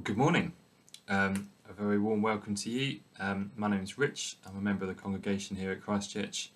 [0.00, 0.52] Well, good morning.
[1.10, 3.00] Um, a very warm welcome to you.
[3.18, 4.38] Um, my name is Rich.
[4.46, 6.52] I'm a member of the congregation here at Christchurch.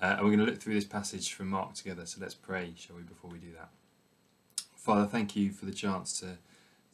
[0.00, 2.06] Uh, and we're going to look through this passage from Mark together.
[2.06, 3.70] So let's pray, shall we, before we do that?
[4.76, 6.38] Father, thank you for the chance to,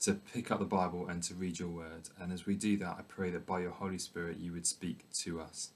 [0.01, 2.09] to pick up the Bible and to read your word.
[2.19, 5.05] And as we do that, I pray that by your Holy Spirit you would speak
[5.17, 5.73] to us.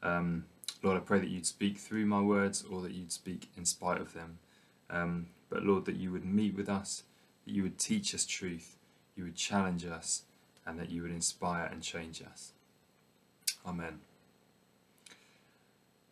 [0.00, 0.44] Um,
[0.84, 4.00] Lord, I pray that you'd speak through my words or that you'd speak in spite
[4.00, 4.38] of them.
[4.90, 7.02] Um, but Lord, that you would meet with us,
[7.44, 8.76] that you would teach us truth,
[9.16, 10.22] you would challenge us,
[10.66, 12.52] and that you would inspire and change us.
[13.66, 14.00] Amen.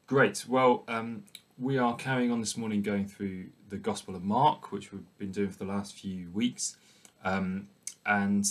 [0.07, 0.45] Great.
[0.49, 1.25] Well, um,
[1.59, 5.33] we are carrying on this morning going through the Gospel of Mark, which we've been
[5.33, 6.77] doing for the last few weeks.
[7.25, 7.69] Um,
[8.05, 8.45] and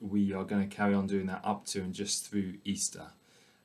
[0.00, 3.06] we are going to carry on doing that up to and just through Easter.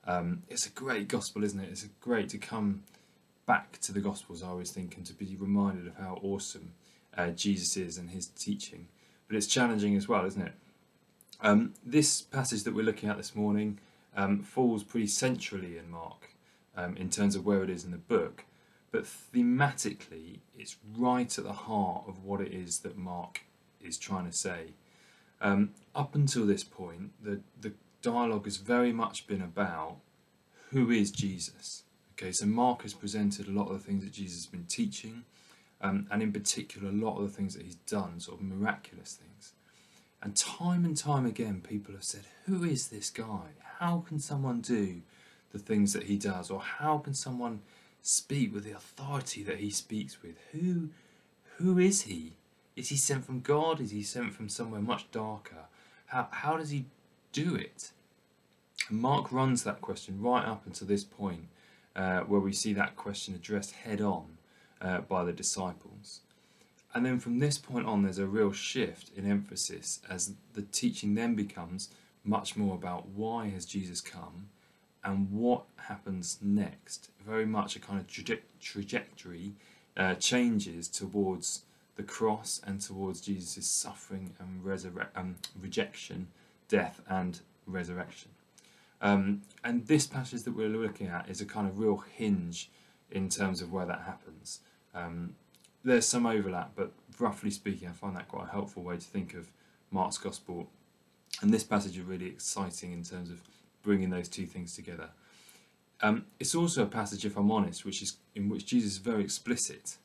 [0.08, 1.70] Um, it's a great gospel, isn't it?
[1.70, 2.84] It's great to come
[3.46, 6.74] back to the Gospels, I always think, and to be reminded of how awesome
[7.16, 8.88] uh, Jesus is and his teaching.
[9.28, 10.54] But it's challenging as well, isn't it?
[11.42, 13.80] Um, this passage that we're looking at this morning
[14.16, 16.30] um, falls pretty centrally in Mark
[16.76, 18.46] um, in terms of where it is in the book,
[18.92, 23.42] but thematically, it's right at the heart of what it is that Mark
[23.82, 24.74] is trying to say.
[25.42, 29.98] Um, up until this point, the, the dialogue has very much been about
[30.72, 31.84] who is Jesus.
[32.14, 35.26] Okay, so Mark has presented a lot of the things that Jesus has been teaching,
[35.82, 39.14] um, and in particular, a lot of the things that he's done, sort of miraculous
[39.14, 39.54] things.
[40.22, 43.52] And time and time again, people have said, Who is this guy?
[43.80, 45.02] How can someone do
[45.52, 46.50] the things that he does?
[46.50, 47.62] Or how can someone
[48.02, 50.36] speak with the authority that he speaks with?
[50.52, 50.90] Who,
[51.58, 52.34] who is he?
[52.76, 53.80] Is he sent from God?
[53.80, 55.66] Is he sent from somewhere much darker?
[56.08, 56.86] How, how does he
[57.32, 57.92] do it?
[58.90, 61.48] And Mark runs that question right up until this point,
[61.96, 64.35] uh, where we see that question addressed head on
[64.86, 66.22] uh, by the disciples.
[66.94, 71.16] And then from this point on, there's a real shift in emphasis as the teaching
[71.16, 71.90] then becomes
[72.24, 74.50] much more about why has Jesus come
[75.04, 77.10] and what happens next.
[77.26, 79.54] Very much a kind of traje- trajectory
[79.98, 81.64] uh, changes towards
[81.96, 86.28] the cross and towards Jesus' suffering and resurre- um, rejection,
[86.70, 88.32] death, and resurrection.
[89.02, 92.70] Um, and this passage that we're looking at is a kind of real hinge
[93.12, 94.60] in terms of where that happens.
[94.96, 95.36] Um,
[95.84, 99.34] there's some overlap, but roughly speaking, I find that quite a helpful way to think
[99.36, 99.52] of
[99.92, 100.68] Mark's Gospel.
[101.42, 103.42] And this passage is really exciting in terms of
[103.84, 105.10] bringing those two things together.
[106.02, 109.24] Um, it's also a passage, if I'm honest, which is in which Jesus is very
[109.24, 109.98] explicit,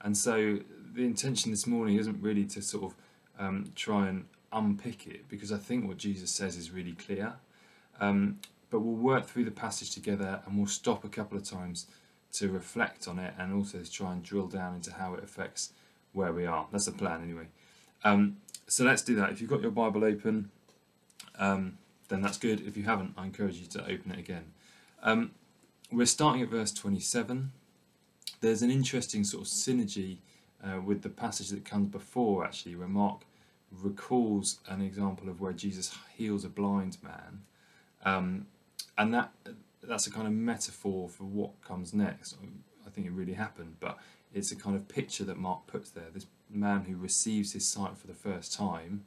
[0.00, 0.58] and so
[0.94, 2.94] the intention this morning isn't really to sort of
[3.38, 7.34] um, try and unpick it because I think what Jesus says is really clear.
[8.00, 8.38] Um,
[8.70, 11.86] but we'll work through the passage together and we'll stop a couple of times
[12.38, 15.72] to reflect on it and also to try and drill down into how it affects
[16.12, 16.66] where we are.
[16.70, 17.46] That's the plan, anyway.
[18.04, 18.36] Um,
[18.66, 19.30] so let's do that.
[19.30, 20.50] If you've got your Bible open,
[21.38, 22.60] um, then that's good.
[22.66, 24.52] If you haven't, I encourage you to open it again.
[25.02, 25.32] Um,
[25.90, 27.52] we're starting at verse 27.
[28.40, 30.18] There's an interesting sort of synergy
[30.62, 33.22] uh, with the passage that comes before, actually, where Mark
[33.70, 37.42] recalls an example of where Jesus heals a blind man.
[38.04, 38.46] Um,
[38.98, 39.32] and that
[39.88, 42.36] that's a kind of metaphor for what comes next.
[42.86, 43.98] I think it really happened, but
[44.32, 46.06] it's a kind of picture that Mark puts there.
[46.12, 49.04] This man who receives his sight for the first time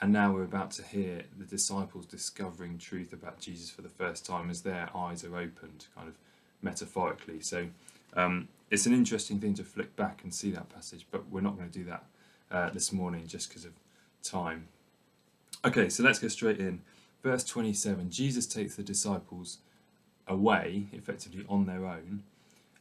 [0.00, 4.24] and now we're about to hear the disciples discovering truth about Jesus for the first
[4.24, 6.14] time as their eyes are opened, kind of
[6.62, 7.40] metaphorically.
[7.40, 7.66] So
[8.14, 11.56] um, it's an interesting thing to flick back and see that passage, but we're not
[11.56, 12.04] going to do that
[12.50, 13.72] uh, this morning just because of
[14.22, 14.68] time.
[15.64, 16.82] Okay, so let's go straight in.
[17.20, 19.58] Verse 27 Jesus takes the disciples
[20.28, 22.22] away, effectively on their own.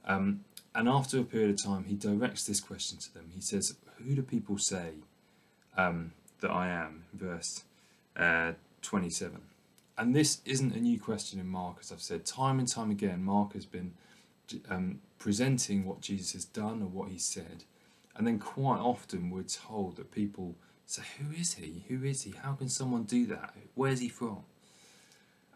[0.06, 0.42] Um,
[0.76, 3.32] and after a period of time, he directs this question to them.
[3.34, 4.92] He says, Who do people say
[5.78, 7.64] um, that I am, verse
[8.18, 9.42] uh, 27.
[9.98, 12.26] And this isn't a new question in Mark, as I've said.
[12.26, 13.94] Time and time again, Mark has been
[14.70, 17.64] um, presenting what Jesus has done or what he said.
[18.16, 21.84] And then quite often we're told that people say, Who is he?
[21.88, 22.34] Who is he?
[22.44, 23.54] How can someone do that?
[23.76, 24.44] Where's he from?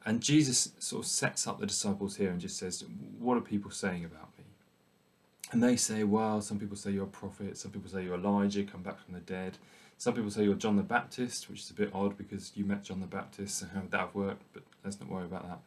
[0.06, 2.84] And Jesus sort of sets up the disciples here and just says,
[3.20, 4.46] What are people saying about me?
[5.52, 8.64] And they say, Well, some people say you're a prophet, some people say you're Elijah,
[8.64, 9.58] come back from the dead.
[9.98, 12.84] Some people say you're John the Baptist, which is a bit odd because you met
[12.84, 14.42] John the Baptist, so how would that have worked?
[14.54, 15.60] But let's not worry about that.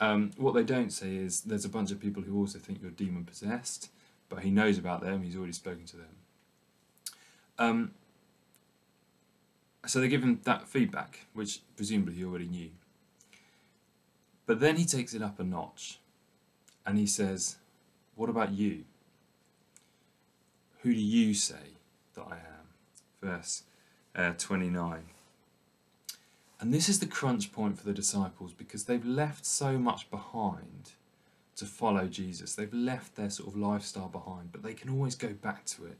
[0.00, 2.92] Um, what they don't say is there's a bunch of people who also think you're
[2.92, 3.90] demon possessed,
[4.28, 6.16] but he knows about them, he's already spoken to them.
[7.58, 7.90] Um,
[9.86, 12.70] so they give him that feedback, which presumably he already knew.
[14.48, 15.98] But then he takes it up a notch
[16.86, 17.58] and he says,
[18.16, 18.84] What about you?
[20.80, 21.76] Who do you say
[22.14, 22.58] that I am?
[23.20, 23.64] verse
[24.16, 25.02] uh, 29.
[26.60, 30.92] And this is the crunch point for the disciples because they've left so much behind
[31.56, 32.54] to follow Jesus.
[32.54, 35.98] They've left their sort of lifestyle behind, but they can always go back to it.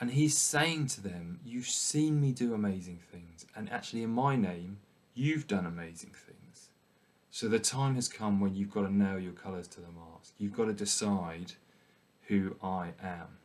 [0.00, 4.36] And he's saying to them, You've seen me do amazing things, and actually, in my
[4.36, 4.78] name,
[5.12, 6.41] you've done amazing things.
[7.34, 10.34] So the time has come when you've got to nail your colours to the mast.
[10.36, 11.52] You've got to decide
[12.28, 13.38] who I am.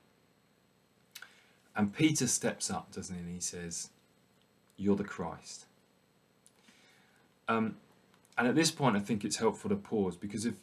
[1.73, 3.21] And Peter steps up, doesn't he?
[3.21, 3.91] And he says,
[4.75, 5.67] You're the Christ.
[7.47, 7.77] Um,
[8.37, 10.55] and at this point, I think it's helpful to pause because if,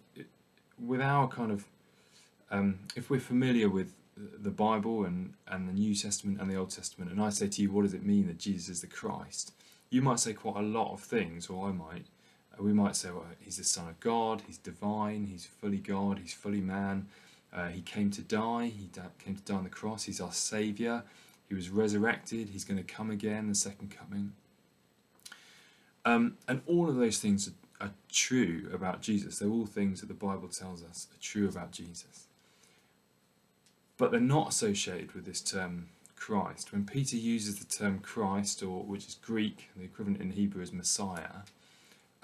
[0.79, 1.65] with our kind of,
[2.51, 6.73] um, if we're familiar with the Bible and, and the New Testament and the Old
[6.73, 9.55] Testament, and I say to you, what does it mean that Jesus is the Christ?
[9.89, 12.05] You might say quite a lot of things, or I might.
[12.59, 16.19] Uh, we might say, well, he's the Son of God, he's divine, he's fully God,
[16.19, 17.07] he's fully man.
[17.53, 20.33] Uh, he came to die, he da- came to die on the cross, he's our
[20.33, 21.05] Saviour,
[21.49, 24.33] he was resurrected, he's going to come again, the second coming.
[26.05, 29.39] Um, and all of those things are, are true about Jesus.
[29.39, 32.27] They're all things that the Bible tells us are true about Jesus.
[33.97, 36.73] But they're not associated with this term Christ.
[36.73, 40.73] When Peter uses the term Christ, or which is Greek, the equivalent in Hebrew is
[40.73, 41.43] Messiah,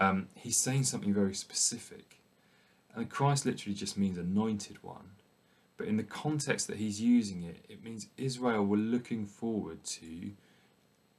[0.00, 2.16] um, he's saying something very specific.
[2.94, 5.10] And Christ literally just means anointed one.
[5.76, 10.32] But in the context that he's using it, it means Israel were looking forward to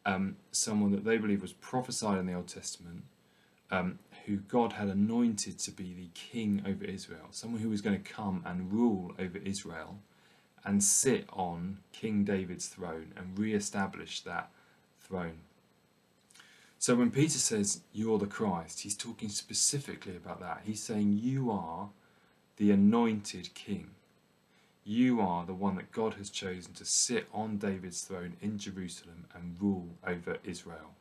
[0.05, 3.03] um, someone that they believe was prophesied in the Old Testament,
[3.69, 8.01] um, who God had anointed to be the king over Israel, someone who was going
[8.01, 9.99] to come and rule over Israel
[10.63, 14.51] and sit on King David's throne and re establish that
[14.99, 15.39] throne.
[16.81, 20.61] So when Peter says, You're the Christ, he's talking specifically about that.
[20.65, 21.89] He's saying, You are
[22.57, 23.91] the anointed king.
[24.83, 29.25] You are the one that God has chosen to sit on David's throne in Jerusalem
[29.35, 30.95] and rule over Israel.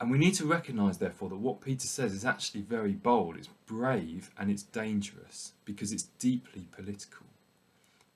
[0.00, 3.50] And we need to recognize, therefore, that what Peter says is actually very bold, it's
[3.66, 7.26] brave, and it's dangerous because it's deeply political.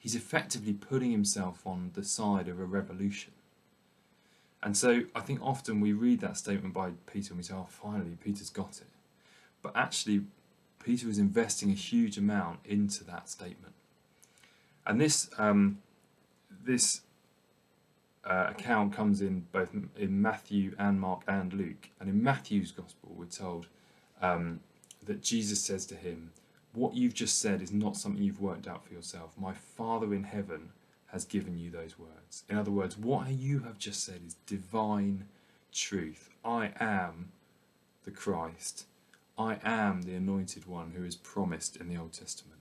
[0.00, 3.34] He's effectively putting himself on the side of a revolution.
[4.62, 7.66] And so I think often we read that statement by Peter and we say, oh,
[7.69, 8.88] finally, Peter's got it.
[9.62, 10.22] But actually,
[10.84, 13.75] Peter was investing a huge amount into that statement.
[14.87, 15.78] And this, um,
[16.64, 17.02] this
[18.25, 21.90] uh, account comes in both in Matthew and Mark and Luke.
[22.00, 23.66] And in Matthew's Gospel, we're told
[24.20, 24.61] um,
[25.06, 26.32] that Jesus says to him,
[26.72, 29.32] What you've just said is not something you've worked out for yourself.
[29.38, 30.70] My Father in heaven
[31.12, 32.44] has given you those words.
[32.49, 35.25] In other words, what you have just said is divine
[35.72, 36.31] truth.
[36.44, 37.31] I am
[38.05, 38.87] the Christ.
[39.38, 42.58] I am the anointed one who is promised in the Old Testament.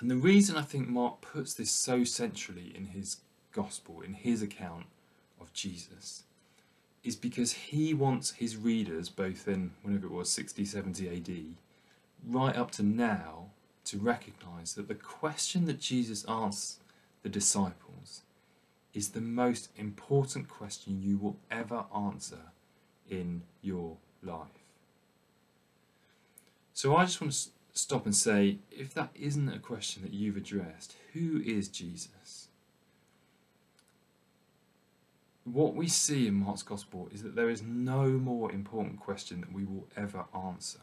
[0.00, 3.18] And the reason I think Mark puts this so centrally in his
[3.52, 4.86] gospel, in his account
[5.40, 6.22] of Jesus,
[7.02, 12.56] is because he wants his readers, both in whenever it was 60, 70 AD, right
[12.56, 13.50] up to now,
[13.88, 16.78] to recognize that the question that Jesus asks
[17.22, 18.22] the disciples
[18.94, 22.52] is the most important question you will ever answer
[23.08, 24.48] in your life.
[26.74, 30.36] So I just want to stop and say if that isn't a question that you've
[30.36, 32.48] addressed, who is Jesus?
[35.44, 39.52] What we see in Mark's Gospel is that there is no more important question that
[39.52, 40.80] we will ever answer,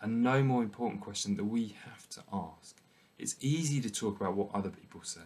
[0.00, 2.76] and no more important question that we have to ask.
[3.18, 5.20] It's easy to talk about what other people say,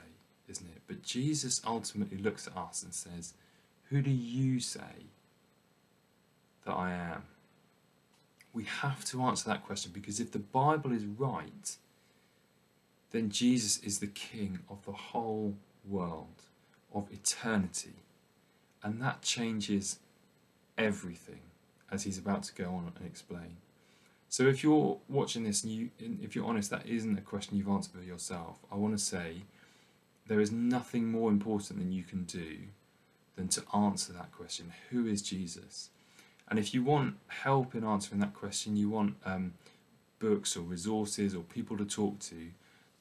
[0.49, 0.83] isn't it?
[0.87, 3.35] But Jesus ultimately looks at us and says,
[3.91, 5.11] Who do you say
[6.65, 7.25] that I am?
[8.55, 11.77] We have to answer that question because if the Bible is right,
[13.11, 15.55] then Jesus is the King of the whole
[15.87, 16.45] world,
[16.95, 17.97] of eternity.
[18.83, 19.99] And that changes
[20.77, 21.41] everything,
[21.91, 23.59] as he's about to go on and explain.
[24.33, 27.69] So if you're watching this and you, if you're honest, that isn't a question you've
[27.69, 29.43] answered for yourself, I want to say
[30.27, 32.57] there is nothing more important than you can do
[33.37, 34.73] than to answer that question.
[34.89, 35.91] Who is Jesus?
[36.49, 39.53] And if you want help in answering that question, you want um,
[40.19, 42.53] books or resources or people to talk to,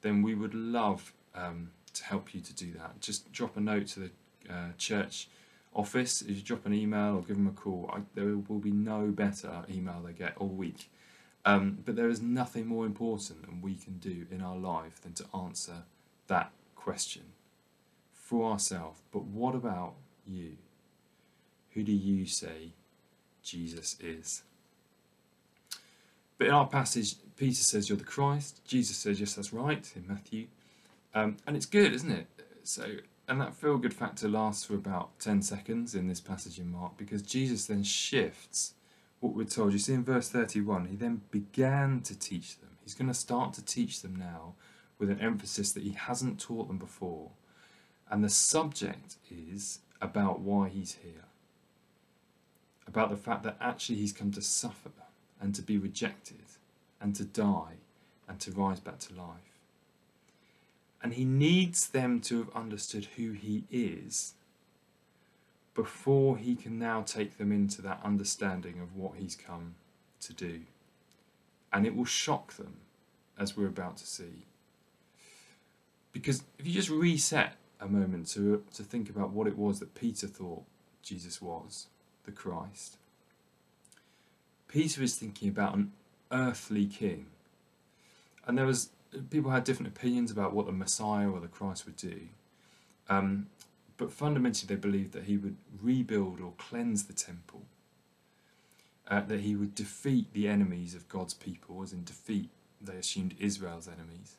[0.02, 3.00] then we would love um, to help you to do that.
[3.00, 4.10] Just drop a note to the
[4.50, 5.30] uh, church
[5.72, 6.20] office.
[6.20, 9.06] If you drop an email or give them a call, I, there will be no
[9.06, 10.90] better email they get all week.
[11.44, 15.12] Um, but there is nothing more important than we can do in our life than
[15.14, 15.84] to answer
[16.28, 17.22] that question
[18.12, 19.00] for ourselves.
[19.10, 19.94] But what about
[20.26, 20.56] you?
[21.70, 22.74] Who do you say
[23.42, 24.42] Jesus is.
[26.38, 28.64] But in our passage, Peter says, You're the Christ.
[28.64, 30.46] Jesus says, Yes, that's right, in Matthew.
[31.14, 32.26] Um, and it's good, isn't it?
[32.64, 32.96] So,
[33.28, 36.96] and that feel good factor lasts for about 10 seconds in this passage in Mark
[36.96, 38.74] because Jesus then shifts
[39.22, 39.72] what we're told.
[39.72, 42.70] You see in verse 31, he then began to teach them.
[42.82, 44.54] He's going to start to teach them now
[44.98, 47.30] with an emphasis that he hasn't taught them before.
[48.10, 51.26] And the subject is about why he's here,
[52.86, 54.90] about the fact that actually he's come to suffer
[55.40, 56.42] and to be rejected
[57.00, 57.76] and to die
[58.28, 59.60] and to rise back to life.
[61.00, 64.34] And he needs them to have understood who he is
[65.74, 69.74] before he can now take them into that understanding of what he's come
[70.20, 70.60] to do.
[71.72, 72.76] And it will shock them,
[73.38, 74.46] as we're about to see.
[76.12, 79.94] Because if you just reset a moment to, to think about what it was that
[79.94, 80.64] Peter thought
[81.02, 81.86] Jesus was,
[82.24, 82.98] the Christ,
[84.68, 85.92] Peter is thinking about an
[86.30, 87.26] earthly king.
[88.46, 88.90] And there was
[89.30, 92.28] people had different opinions about what the Messiah or the Christ would do.
[93.08, 93.46] Um,
[94.02, 97.62] but fundamentally, they believed that he would rebuild or cleanse the temple,
[99.06, 103.36] uh, that he would defeat the enemies of God's people, as in defeat, they assumed
[103.38, 104.38] Israel's enemies,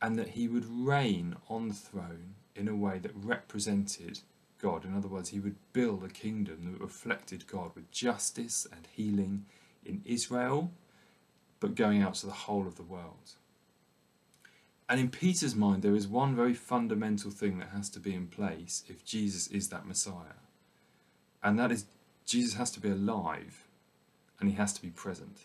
[0.00, 4.20] and that he would reign on the throne in a way that represented
[4.60, 4.84] God.
[4.84, 9.46] In other words, he would build a kingdom that reflected God with justice and healing
[9.84, 10.70] in Israel,
[11.58, 13.32] but going out to the whole of the world.
[14.88, 18.26] And in Peter's mind, there is one very fundamental thing that has to be in
[18.26, 20.40] place if Jesus is that Messiah.
[21.42, 21.86] And that is,
[22.26, 23.64] Jesus has to be alive
[24.38, 25.40] and he has to be present.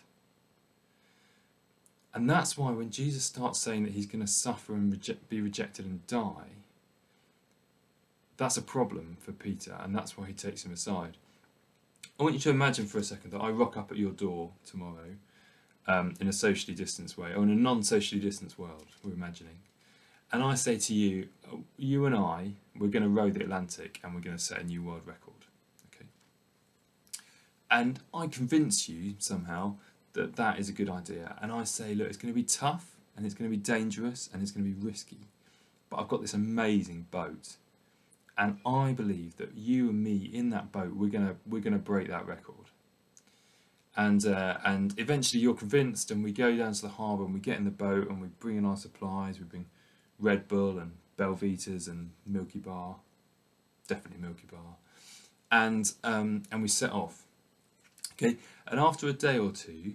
[2.12, 5.86] And that's why when Jesus starts saying that he's going to suffer and be rejected
[5.86, 6.56] and die,
[8.36, 11.18] that's a problem for Peter, and that's why he takes him aside.
[12.18, 14.50] I want you to imagine for a second that I rock up at your door
[14.66, 15.16] tomorrow
[15.86, 19.58] um, in a socially distanced way, or in a non socially distanced world, we're imagining.
[20.32, 21.28] And I say to you,
[21.76, 24.64] you and I, we're going to row the Atlantic and we're going to set a
[24.64, 25.46] new world record.
[25.92, 26.06] Okay.
[27.70, 29.74] And I convince you somehow
[30.12, 31.36] that that is a good idea.
[31.42, 34.30] And I say, look, it's going to be tough and it's going to be dangerous
[34.32, 35.28] and it's going to be risky.
[35.88, 37.56] But I've got this amazing boat.
[38.38, 41.72] And I believe that you and me in that boat, we're going to, we're going
[41.72, 42.70] to break that record
[43.96, 47.40] and uh, and eventually you're convinced, and we go down to the harbour and we
[47.40, 49.38] get in the boat and we bring in our supplies.
[49.38, 49.66] We bring
[50.18, 52.96] Red Bull and Belvitas and Milky Bar,
[53.88, 54.76] definitely Milky Bar,
[55.50, 57.24] and um, and we set off.
[58.12, 59.94] Okay, and after a day or two,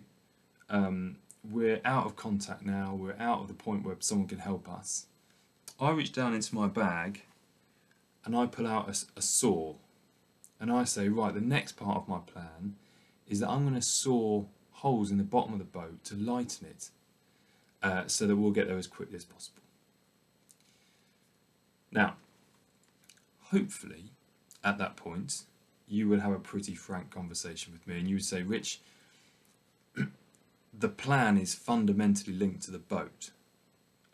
[0.69, 1.17] um,
[1.49, 2.95] we're out of contact now.
[2.95, 5.05] We're out of the point where someone can help us.
[5.79, 7.23] I reach down into my bag,
[8.25, 9.75] and I pull out a, a saw,
[10.59, 12.75] and I say, right, the next part of my plan
[13.27, 16.67] is that I'm going to saw holes in the bottom of the boat to lighten
[16.67, 16.89] it
[17.81, 19.61] uh, so that we'll get there as quickly as possible.
[21.91, 22.15] Now,
[23.51, 24.11] hopefully,
[24.63, 25.43] at that point,
[25.87, 28.79] you would have a pretty frank conversation with me and you would say, Rich,
[30.77, 33.31] the plan is fundamentally linked to the boat.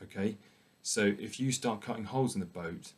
[0.04, 0.38] Okay?
[0.84, 2.94] So if you start cutting holes in the boat,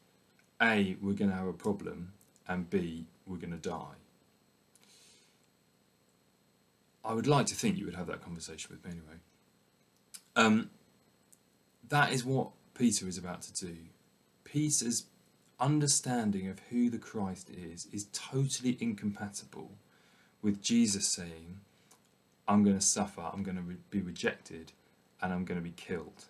[0.61, 2.13] A, we're going to have a problem,
[2.47, 4.02] and B, we're going to die.
[7.05, 9.19] I would like to think you would have that conversation with me anyway.
[10.35, 10.69] Um,
[11.89, 13.75] that is what Peter is about to do.
[14.43, 15.05] Peter's
[15.59, 19.71] understanding of who the Christ is is totally incompatible
[20.41, 21.59] with Jesus saying,
[22.47, 24.73] I'm going to suffer, I'm going to re- be rejected,
[25.21, 26.25] and I'm going to be killed.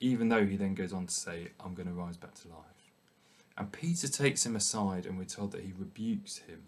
[0.00, 2.56] Even though he then goes on to say, I'm going to rise back to life.
[3.56, 6.62] And Peter takes him aside, and we're told that he rebukes him.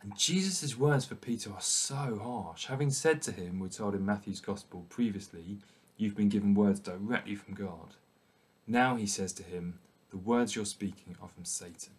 [0.00, 2.66] And Jesus' words for Peter are so harsh.
[2.66, 5.58] Having said to him, we're told in Matthew's Gospel previously,
[5.96, 7.94] you've been given words directly from God.
[8.66, 11.94] Now he says to him, the words you're speaking are from Satan.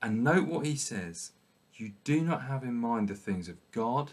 [0.00, 1.32] And note what he says
[1.74, 4.12] you do not have in mind the things of God,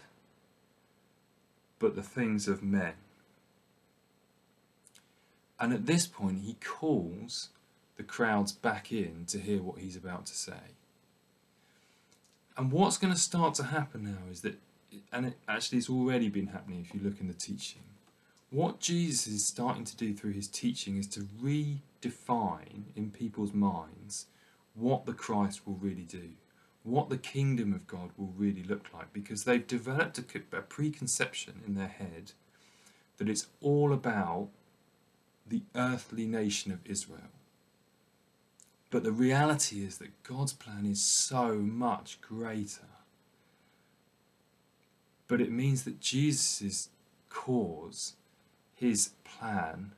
[1.78, 2.94] but the things of men.
[5.58, 7.50] And at this point, he calls
[7.96, 10.74] the crowds back in to hear what he's about to say.
[12.60, 14.58] And what's going to start to happen now is that,
[15.14, 17.80] and it, actually it's already been happening if you look in the teaching,
[18.50, 24.26] what Jesus is starting to do through his teaching is to redefine in people's minds
[24.74, 26.32] what the Christ will really do,
[26.82, 30.24] what the kingdom of God will really look like, because they've developed a,
[30.54, 32.32] a preconception in their head
[33.16, 34.48] that it's all about
[35.46, 37.39] the earthly nation of Israel.
[38.90, 42.88] But the reality is that God's plan is so much greater.
[45.28, 46.88] But it means that Jesus'
[47.28, 48.14] cause,
[48.74, 49.92] his plan,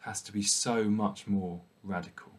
[0.00, 2.32] has to be so much more radical.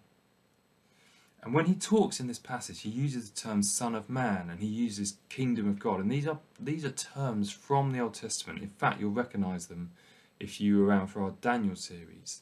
[1.41, 4.59] And when he talks in this passage, he uses the term Son of Man and
[4.59, 5.99] he uses Kingdom of God.
[5.99, 8.61] And these are these are terms from the Old Testament.
[8.61, 9.91] In fact, you'll recognise them
[10.39, 12.41] if you were around for our Daniel series,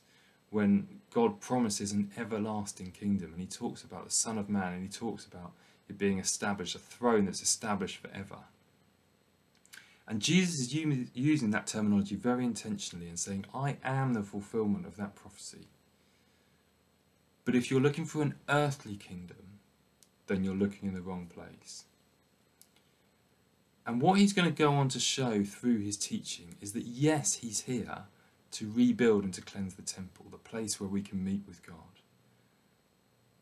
[0.50, 4.84] when God promises an everlasting kingdom and he talks about the Son of Man and
[4.84, 5.51] he talks about
[5.89, 8.39] it being established, a throne that's established forever.
[10.08, 10.74] And Jesus is
[11.13, 15.68] using that terminology very intentionally and saying, I am the fulfillment of that prophecy.
[17.44, 19.60] But if you're looking for an earthly kingdom,
[20.27, 21.86] then you're looking in the wrong place.
[23.86, 27.36] And what he's going to go on to show through his teaching is that yes,
[27.36, 28.04] he's here
[28.51, 31.75] to rebuild and to cleanse the temple, the place where we can meet with God.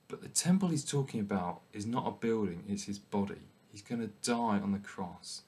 [0.07, 3.50] But the temple he's talking about is not a building, it's his body.
[3.71, 5.41] He's going to die on the cross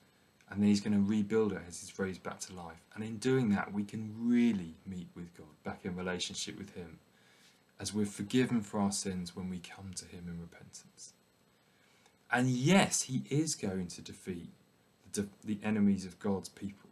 [0.49, 2.81] and then he's going to rebuild it as he's raised back to life.
[2.95, 6.99] And in doing that, we can really meet with God, back in relationship with him,
[7.79, 11.13] as we're forgiven for our sins when we come to him in repentance.
[12.31, 14.49] And yes, he is going to defeat
[15.11, 16.86] the, the enemies of God's people,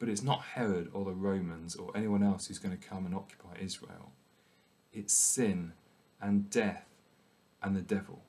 [0.00, 3.14] but it's not Herod or the Romans or anyone else who's going to come and
[3.14, 4.10] occupy Israel.
[4.92, 5.72] It's sin
[6.20, 6.86] and death
[7.62, 8.22] and the devil.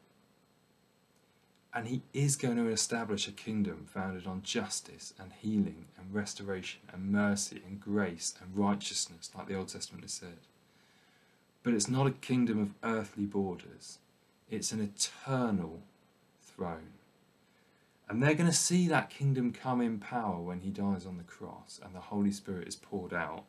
[1.74, 6.82] And he is going to establish a kingdom founded on justice and healing and restoration
[6.92, 10.40] and mercy and grace and righteousness, like the Old Testament has said.
[11.64, 14.00] But it's not a kingdom of earthly borders,
[14.50, 15.80] it's an eternal
[16.44, 16.90] throne.
[18.12, 21.24] And they're going to see that kingdom come in power when he dies on the
[21.24, 23.46] cross and the Holy Spirit is poured out.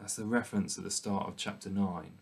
[0.00, 2.12] That's the reference at the start of chapter 9.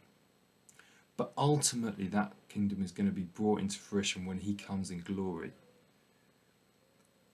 [1.17, 4.99] But ultimately, that kingdom is going to be brought into fruition when he comes in
[4.99, 5.53] glory.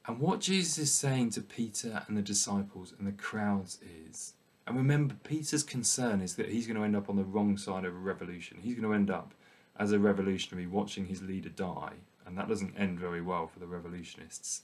[0.07, 4.35] And what Jesus is saying to Peter and the disciples and the crowds is,
[4.67, 7.87] and remember, Peter's concern is that he's going to end up on the wrong side
[7.87, 8.59] of a revolution.
[8.61, 9.33] He's going to end up
[9.79, 11.95] as a revolutionary watching his leader die,
[12.27, 14.63] and that doesn't end very well for the revolutionists.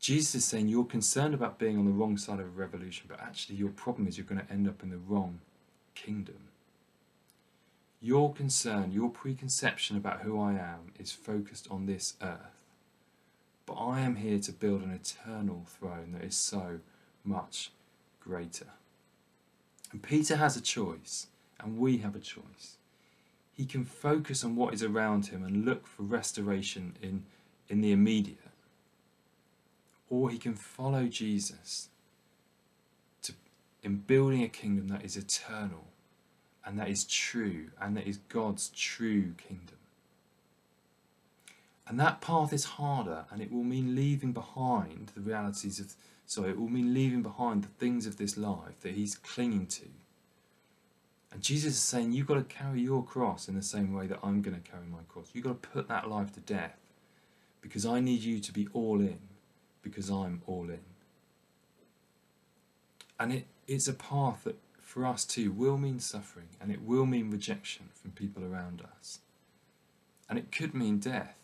[0.00, 3.20] Jesus is saying you're concerned about being on the wrong side of a revolution, but
[3.20, 5.40] actually, your problem is you're going to end up in the wrong
[5.94, 6.48] kingdom.
[8.02, 12.66] Your concern, your preconception about who I am is focused on this earth.
[13.64, 16.80] But I am here to build an eternal throne that is so
[17.24, 17.70] much
[18.20, 18.66] greater.
[19.90, 22.76] And Peter has a choice, and we have a choice.
[23.56, 27.24] He can focus on what is around him and look for restoration in,
[27.68, 28.38] in the immediate,
[30.10, 31.88] or he can follow Jesus
[33.22, 33.32] to,
[33.82, 35.86] in building a kingdom that is eternal
[36.64, 39.76] and that is true, and that is God's true kingdom.
[41.86, 45.94] And that path is harder, and it will mean leaving behind the realities of,
[46.26, 49.84] sorry, it will mean leaving behind the things of this life that he's clinging to.
[51.34, 54.20] And Jesus is saying, You've got to carry your cross in the same way that
[54.22, 55.26] I'm going to carry my cross.
[55.34, 56.78] You've got to put that life to death
[57.60, 59.18] because I need you to be all in
[59.82, 60.80] because I'm all in.
[63.18, 67.04] And it, it's a path that for us too will mean suffering and it will
[67.04, 69.18] mean rejection from people around us.
[70.30, 71.34] And it could mean death.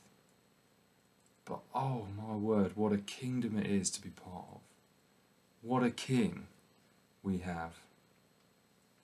[1.45, 4.61] But oh my word, what a kingdom it is to be part of.
[5.63, 6.47] What a king
[7.25, 7.81] we have.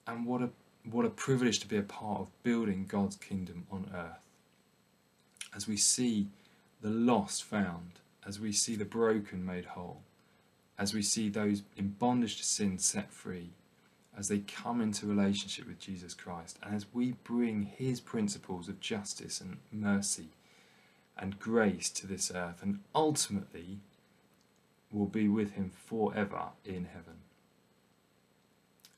[0.07, 0.51] And what a
[0.90, 4.20] what a privilege to be a part of building God's kingdom on earth.
[5.55, 6.29] As we see
[6.81, 10.03] the lost found, as we see the broken made whole,
[10.79, 13.51] as we see those in bondage to sin set free,
[14.16, 18.81] as they come into relationship with Jesus Christ and as we bring his principles of
[18.81, 20.29] justice and mercy
[21.18, 23.79] and grace to this earth and ultimately
[24.90, 27.20] will be with him forever in heaven.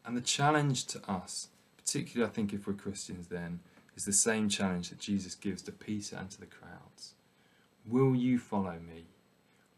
[0.04, 1.48] And the challenge to us,
[1.88, 3.60] particularly I think if we're Christians then,
[3.96, 7.14] is the same challenge that Jesus gives to Peter and to the crowds.
[7.86, 9.06] Will you follow me?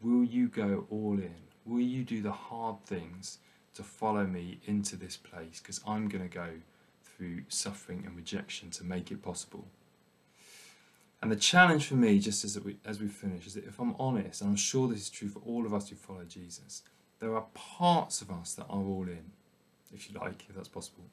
[0.01, 1.35] Will you go all in?
[1.65, 3.39] Will you do the hard things
[3.75, 6.49] to follow me into this place because I'm going to go
[7.03, 9.67] through suffering and rejection to make it possible.
[11.21, 13.95] And the challenge for me, just as we as we finish, is that if I'm
[13.99, 16.81] honest, and I'm sure this is true for all of us who follow Jesus,
[17.19, 19.31] there are parts of us that are all in,
[19.93, 21.03] if you like, if that's possible.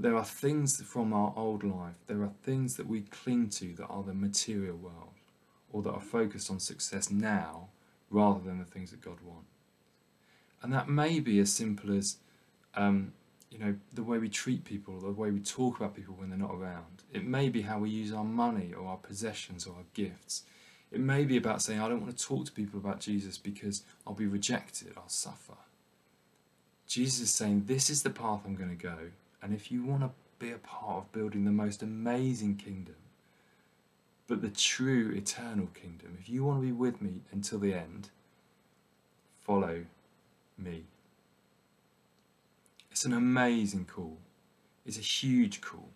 [0.00, 3.74] But there are things from our old life, there are things that we cling to
[3.74, 5.12] that are the material world,
[5.70, 7.68] or that are focused on success now
[8.08, 9.50] rather than the things that God wants.
[10.62, 12.16] And that may be as simple as,
[12.74, 13.12] um,
[13.50, 16.38] you know, the way we treat people, the way we talk about people when they're
[16.38, 17.02] not around.
[17.12, 20.44] It may be how we use our money or our possessions or our gifts.
[20.90, 23.82] It may be about saying, I don't want to talk to people about Jesus because
[24.06, 25.58] I'll be rejected, I'll suffer.
[26.86, 29.10] Jesus is saying, This is the path I'm going to go,
[29.42, 32.96] And if you want to be a part of building the most amazing kingdom,
[34.26, 38.10] but the true eternal kingdom, if you want to be with me until the end,
[39.38, 39.84] follow
[40.56, 40.84] me.
[42.90, 44.18] It's an amazing call.
[44.84, 45.88] It's a huge call.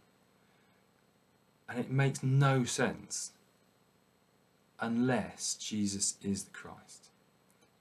[1.68, 3.32] And it makes no sense
[4.80, 7.08] unless Jesus is the Christ,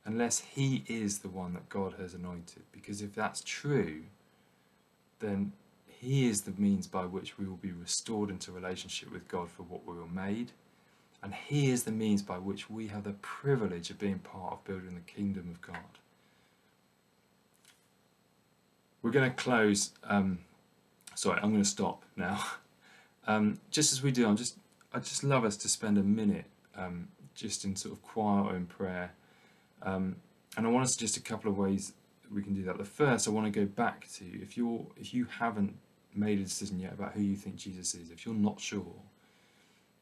[0.05, 2.63] unless he is the one that God has anointed.
[2.71, 4.03] Because if that's true,
[5.23, 5.53] then
[5.87, 9.63] he is the means by which we will be restored into relationship with God for
[9.63, 10.51] what we were made.
[11.23, 14.63] And He is the means by which we have the privilege of being part of
[14.65, 15.97] building the kingdom of God.
[19.01, 19.91] We're going to close.
[20.03, 20.39] Um,
[21.15, 22.43] sorry, I'm going to stop now.
[23.25, 24.57] Um, just as we do, I'm just
[24.91, 26.43] I just love us to spend a minute
[26.75, 29.13] um, just in sort of quiet or in prayer.
[29.81, 30.17] Um,
[30.57, 31.93] and I want to suggest a couple of ways
[32.33, 32.77] we can do that.
[32.77, 35.75] The first, I want to go back to if you're if you haven't
[36.15, 38.95] made a decision yet about who you think Jesus is, if you're not sure,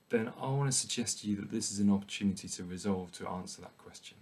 [0.09, 3.27] then I want to suggest to you that this is an opportunity to resolve to
[3.27, 4.17] answer that question.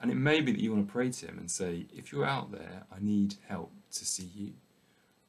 [0.00, 2.26] And it may be that you want to pray to him and say, if you're
[2.26, 4.52] out there, I need help to see you.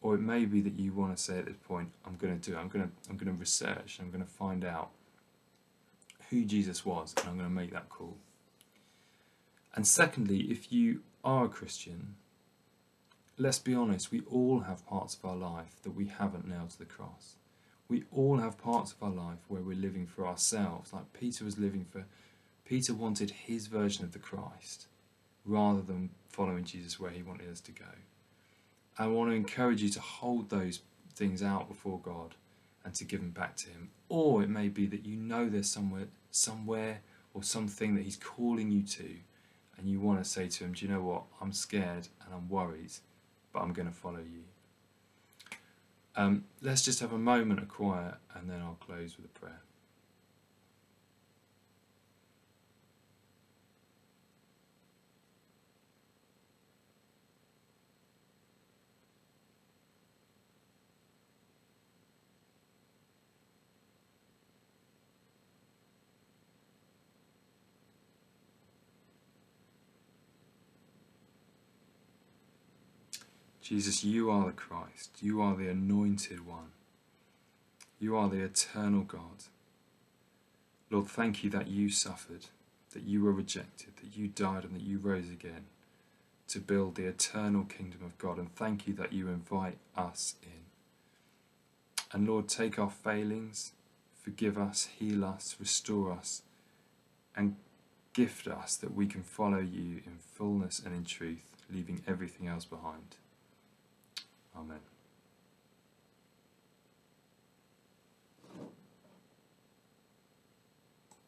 [0.01, 2.49] Or it may be that you want to say at this point, I'm going to
[2.51, 2.59] do it.
[2.59, 3.99] I'm going to, I'm going to research.
[4.01, 4.89] I'm going to find out
[6.29, 8.17] who Jesus was and I'm going to make that call.
[9.75, 12.15] And secondly, if you are a Christian,
[13.37, 16.79] let's be honest, we all have parts of our life that we haven't nailed to
[16.79, 17.35] the cross.
[17.89, 21.57] We all have parts of our life where we're living for ourselves, like Peter was
[21.57, 22.05] living for.
[22.63, 24.87] Peter wanted his version of the Christ
[25.45, 27.85] rather than following Jesus where he wanted us to go.
[28.97, 30.79] I want to encourage you to hold those
[31.13, 32.35] things out before God
[32.85, 33.89] and to give them back to Him.
[34.07, 37.01] Or it may be that you know there's somewhere, somewhere
[37.33, 39.15] or something that He's calling you to,
[39.77, 41.23] and you want to say to Him, Do you know what?
[41.41, 42.91] I'm scared and I'm worried,
[43.51, 44.43] but I'm going to follow you.
[46.15, 49.61] Um, let's just have a moment of quiet and then I'll close with a prayer.
[73.65, 75.09] Jesus, you are the Christ.
[75.21, 76.69] You are the anointed one.
[77.99, 79.45] You are the eternal God.
[80.91, 82.45] Lord, thank you that you suffered,
[82.93, 85.65] that you were rejected, that you died, and that you rose again
[86.49, 88.37] to build the eternal kingdom of God.
[88.37, 90.65] And thank you that you invite us in.
[92.11, 93.71] And Lord, take our failings,
[94.21, 96.43] forgive us, heal us, restore us,
[97.35, 97.55] and
[98.13, 102.65] gift us that we can follow you in fullness and in truth, leaving everything else
[102.65, 103.15] behind.
[104.57, 104.94] Amen.